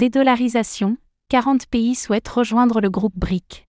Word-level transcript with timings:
Dédollarisation 0.00 0.96
40 1.28 1.66
pays 1.66 1.94
souhaitent 1.94 2.26
rejoindre 2.26 2.80
le 2.80 2.88
groupe 2.88 3.12
BRIC. 3.14 3.68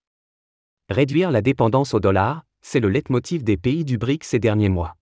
Réduire 0.87 1.29
la 1.29 1.41
dépendance 1.41 1.93
au 1.93 1.99
dollar, 1.99 2.45
c'est 2.61 2.79
le 2.79 2.87
leitmotiv 2.87 3.43
des 3.43 3.57
pays 3.57 3.83
du 3.83 3.97
BRIC 3.97 4.23
ces 4.23 4.39
derniers 4.39 4.69
mois. 4.69 4.95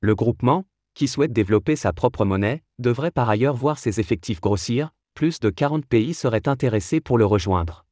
Le 0.00 0.14
groupement, 0.14 0.64
qui 0.94 1.06
souhaite 1.06 1.34
développer 1.34 1.76
sa 1.76 1.92
propre 1.92 2.24
monnaie, 2.24 2.62
devrait 2.78 3.10
par 3.10 3.28
ailleurs 3.28 3.54
voir 3.54 3.78
ses 3.78 4.00
effectifs 4.00 4.40
grossir, 4.40 4.88
plus 5.12 5.38
de 5.38 5.50
40 5.50 5.84
pays 5.84 6.14
seraient 6.14 6.48
intéressés 6.48 7.02
pour 7.02 7.18
le 7.18 7.26
rejoindre. 7.26 7.84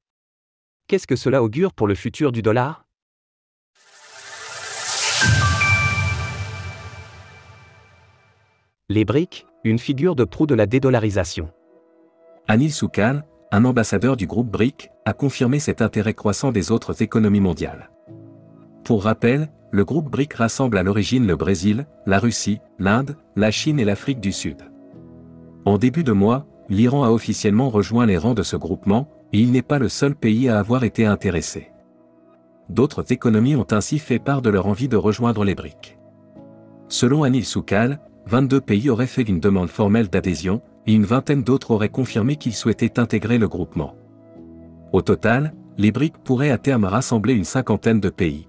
Qu'est-ce 0.87 1.07
que 1.07 1.17
cela 1.17 1.43
augure 1.43 1.75
pour 1.75 1.89
le 1.89 1.95
futur 1.95 2.33
du 2.33 2.41
dollar? 2.41 2.87
Les 8.89 9.05
BRIC, 9.05 9.45
une 9.63 9.79
figure 9.79 10.17
de 10.17 10.25
proue 10.25 10.47
de 10.47 10.55
la 10.55 10.65
dédollarisation. 10.65 11.53
Anil 12.49 12.73
Soukal, 12.73 13.25
un 13.53 13.65
ambassadeur 13.65 14.17
du 14.17 14.27
groupe 14.27 14.51
BRIC, 14.51 14.91
a 15.05 15.12
confirmé 15.12 15.59
cet 15.59 15.83
intérêt 15.83 16.15
croissant 16.15 16.53
des 16.53 16.73
autres 16.73 17.03
économies 17.03 17.41
mondiales. 17.41 17.91
Pour 18.85 19.05
rappel, 19.05 19.51
le 19.71 19.85
groupe 19.85 20.11
BRIC 20.11 20.35
rassemble 20.35 20.79
à 20.79 20.83
l'origine 20.83 21.27
le 21.27 21.37
Brésil, 21.37 21.87
la 22.07 22.19
Russie, 22.19 22.61
l'Inde, 22.79 23.17
la 23.37 23.51
Chine 23.51 23.79
et 23.79 23.84
l'Afrique 23.84 24.21
du 24.21 24.33
Sud. 24.33 24.62
En 25.65 25.79
début 25.79 26.05
de 26.05 26.12
mois, 26.12 26.47
l'Iran 26.69 27.05
a 27.05 27.11
officiellement 27.11 27.71
rejoint 27.71 28.07
les 28.07 28.17
rangs 28.17 28.34
de 28.34 28.43
ce 28.43 28.57
groupement, 28.57 29.09
et 29.33 29.39
il 29.39 29.53
n'est 29.53 29.62
pas 29.62 29.79
le 29.79 29.89
seul 29.89 30.17
pays 30.17 30.48
à 30.48 30.59
avoir 30.59 30.83
été 30.83 31.07
intéressé. 31.07 31.70
D'autres 32.69 33.12
économies 33.12 33.57
ont 33.57 33.67
ainsi 33.70 33.98
fait 33.98 34.19
part 34.19 34.43
de 34.43 34.51
leur 34.51 34.67
envie 34.67 34.89
de 34.89 34.97
rejoindre 34.97 35.45
les 35.45 35.55
BRIC. 35.55 35.98
Selon 36.89 37.23
Anil 37.23 37.45
Soukal, 37.45 38.01
22 38.27 38.61
pays 38.61 38.91
auraient 38.91 39.07
fait 39.07 39.23
une 39.23 39.41
demande 39.41 39.69
formelle 39.69 40.09
d'adhésion, 40.09 40.62
et 40.87 40.95
une 40.95 41.05
vingtaine 41.05 41.43
d'autres 41.43 41.70
auraient 41.73 41.89
confirmé 41.89 42.37
qu'ils 42.37 42.55
souhaitaient 42.55 42.98
intégrer 42.98 43.39
le 43.39 43.48
groupement. 43.48 43.95
Au 44.93 45.03
total, 45.03 45.55
les 45.79 45.93
BRIC 45.93 46.19
pourraient 46.19 46.50
à 46.50 46.59
terme 46.59 46.84
rassembler 46.84 47.34
une 47.34 47.45
cinquantaine 47.45 48.00
de 48.00 48.09
pays. 48.09 48.48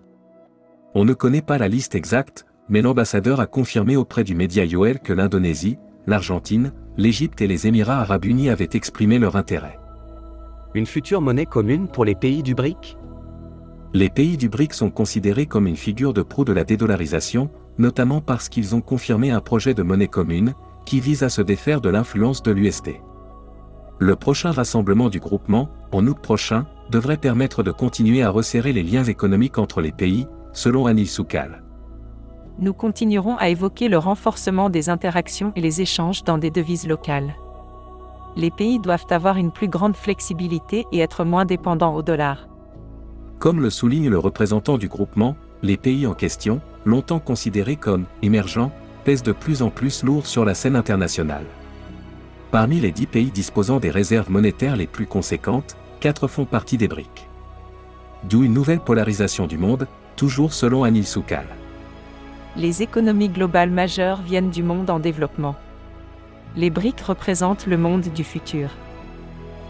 On 0.95 1.05
ne 1.05 1.13
connaît 1.13 1.41
pas 1.41 1.57
la 1.57 1.67
liste 1.67 1.95
exacte, 1.95 2.45
mais 2.67 2.81
l'ambassadeur 2.81 3.39
a 3.39 3.47
confirmé 3.47 3.95
auprès 3.95 4.23
du 4.23 4.35
média 4.35 4.65
Yoel 4.65 4.99
que 4.99 5.13
l'Indonésie, 5.13 5.77
l'Argentine, 6.07 6.73
l'Égypte 6.97 7.41
et 7.41 7.47
les 7.47 7.67
Émirats 7.67 8.01
arabes 8.01 8.25
unis 8.25 8.49
avaient 8.49 8.69
exprimé 8.73 9.19
leur 9.19 9.35
intérêt. 9.35 9.79
Une 10.73 10.85
future 10.85 11.21
monnaie 11.21 11.45
commune 11.45 11.87
pour 11.87 12.05
les 12.05 12.15
pays 12.15 12.43
du 12.43 12.55
BRIC? 12.55 12.97
Les 13.93 14.09
pays 14.09 14.37
du 14.37 14.47
BRIC 14.47 14.73
sont 14.73 14.89
considérés 14.89 15.45
comme 15.45 15.67
une 15.67 15.75
figure 15.75 16.13
de 16.13 16.21
proue 16.21 16.45
de 16.45 16.53
la 16.53 16.63
dédollarisation, 16.63 17.49
notamment 17.77 18.21
parce 18.21 18.47
qu'ils 18.47 18.73
ont 18.73 18.81
confirmé 18.81 19.31
un 19.31 19.41
projet 19.41 19.73
de 19.73 19.83
monnaie 19.83 20.07
commune, 20.07 20.53
qui 20.85 20.99
vise 20.99 21.23
à 21.23 21.29
se 21.29 21.41
défaire 21.41 21.81
de 21.81 21.89
l'influence 21.89 22.43
de 22.43 22.51
l'USD. 22.51 23.01
Le 23.99 24.15
prochain 24.15 24.51
rassemblement 24.51 25.09
du 25.09 25.19
groupement, 25.19 25.69
en 25.91 26.07
août 26.07 26.17
prochain, 26.19 26.65
devrait 26.89 27.17
permettre 27.17 27.63
de 27.63 27.71
continuer 27.71 28.23
à 28.23 28.29
resserrer 28.29 28.73
les 28.73 28.83
liens 28.83 29.03
économiques 29.03 29.57
entre 29.57 29.81
les 29.81 29.91
pays, 29.91 30.27
selon 30.53 30.87
Anil 30.87 31.07
Soukal. 31.07 31.63
Nous 32.59 32.73
continuerons 32.73 33.37
à 33.37 33.49
évoquer 33.49 33.87
le 33.89 33.97
renforcement 33.97 34.69
des 34.69 34.89
interactions 34.89 35.53
et 35.55 35.61
les 35.61 35.81
échanges 35.81 36.23
dans 36.23 36.37
des 36.37 36.51
devises 36.51 36.87
locales. 36.87 37.35
Les 38.35 38.51
pays 38.51 38.79
doivent 38.79 39.07
avoir 39.09 39.37
une 39.37 39.51
plus 39.51 39.67
grande 39.67 39.95
flexibilité 39.95 40.85
et 40.91 40.99
être 40.99 41.23
moins 41.23 41.45
dépendants 41.45 41.95
au 41.95 42.01
dollar. 42.01 42.47
Comme 43.39 43.61
le 43.61 43.69
souligne 43.69 44.09
le 44.09 44.19
représentant 44.19 44.77
du 44.77 44.87
groupement, 44.87 45.35
les 45.63 45.77
pays 45.77 46.07
en 46.07 46.13
question, 46.13 46.61
longtemps 46.85 47.19
considérés 47.19 47.75
comme 47.75 48.05
émergents, 48.21 48.71
pèsent 49.03 49.23
de 49.23 49.31
plus 49.31 49.61
en 49.61 49.69
plus 49.69 50.03
lourd 50.03 50.25
sur 50.25 50.45
la 50.45 50.53
scène 50.53 50.75
internationale. 50.75 51.45
Parmi 52.51 52.79
les 52.79 52.91
dix 52.91 53.05
pays 53.05 53.31
disposant 53.31 53.79
des 53.79 53.89
réserves 53.89 54.29
monétaires 54.29 54.75
les 54.75 54.87
plus 54.87 55.05
conséquentes, 55.05 55.77
quatre 55.99 56.27
font 56.27 56.45
partie 56.45 56.77
des 56.77 56.87
BRIC. 56.87 57.27
D'où 58.29 58.43
une 58.43 58.53
nouvelle 58.53 58.81
polarisation 58.81 59.47
du 59.47 59.57
monde, 59.57 59.87
toujours 60.15 60.53
selon 60.53 60.83
Anil 60.83 61.07
Soukal. 61.07 61.45
Les 62.57 62.81
économies 62.81 63.29
globales 63.29 63.71
majeures 63.71 64.21
viennent 64.21 64.49
du 64.49 64.63
monde 64.63 64.89
en 64.89 64.99
développement. 64.99 65.55
Les 66.55 66.69
BRIC 66.69 66.99
représentent 66.99 67.65
le 67.65 67.77
monde 67.77 68.09
du 68.13 68.23
futur. 68.25 68.69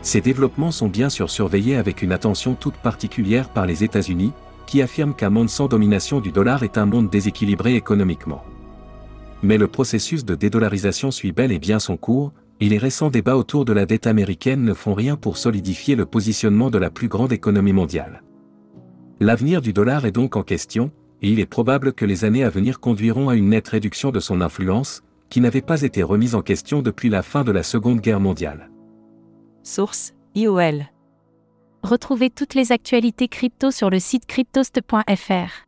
Ces 0.02 0.20
développements 0.20 0.72
sont 0.72 0.88
bien 0.88 1.10
sûr 1.10 1.30
surveillés 1.30 1.78
avec 1.78 2.02
une 2.02 2.12
attention 2.12 2.56
toute 2.56 2.78
particulière 2.78 3.50
par 3.50 3.68
les 3.68 3.84
États-Unis, 3.84 4.34
qui 4.66 4.82
affirment 4.82 5.14
qu'un 5.14 5.30
monde 5.30 5.50
sans 5.50 5.68
domination 5.68 6.20
du 6.20 6.32
dollar 6.32 6.64
est 6.64 6.80
un 6.80 6.88
monde 6.88 7.10
déséquilibré 7.10 7.76
économiquement. 7.76 8.44
Mais 9.44 9.58
le 9.58 9.68
processus 9.68 10.24
de 10.24 10.36
dédollarisation 10.36 11.12
suit 11.12 11.32
bel 11.32 11.52
et 11.52 11.60
bien 11.60 11.80
son 11.80 11.98
cours, 11.98 12.32
et 12.60 12.70
les 12.70 12.78
récents 12.78 13.10
débats 13.10 13.38
autour 13.38 13.66
de 13.66 13.74
la 13.74 13.88
dette 13.88 14.06
américaine 14.06 14.64
ne 14.64 14.74
font 14.74 14.94
rien 14.94 15.16
pour 15.16 15.38
solidifier 15.38 15.96
le 15.96 16.06
positionnement 16.06 16.70
de 16.70 16.78
la 16.78 16.92
plus 16.92 17.08
grande 17.08 17.32
économie 17.32 17.74
mondiale. 17.74 18.22
L'avenir 19.20 19.62
du 19.62 19.74
dollar 19.74 20.06
est 20.06 20.12
donc 20.12 20.36
en 20.36 20.44
question, 20.44 20.92
et 21.24 21.32
il 21.32 21.40
est 21.40 21.46
probable 21.48 21.94
que 21.94 22.06
les 22.06 22.24
années 22.24 22.44
à 22.44 22.50
venir 22.50 22.80
conduiront 22.80 23.30
à 23.30 23.36
une 23.36 23.50
nette 23.50 23.68
réduction 23.68 24.12
de 24.12 24.20
son 24.20 24.42
influence, 24.42 25.02
qui 25.30 25.42
n'avait 25.42 25.62
pas 25.62 25.82
été 25.82 26.04
remise 26.04 26.36
en 26.36 26.42
question 26.42 26.82
depuis 26.82 27.10
la 27.10 27.24
fin 27.24 27.44
de 27.44 27.52
la 27.52 27.64
Seconde 27.64 28.02
Guerre 28.02 28.20
mondiale. 28.20 28.70
Source 29.64 30.14
IOL. 30.36 30.86
Retrouvez 31.84 32.30
toutes 32.30 32.54
les 32.54 32.72
actualités 32.72 33.28
crypto 33.28 33.72
sur 33.72 33.90
le 33.90 34.00
site 34.00 34.26
cryptost.fr. 34.28 35.66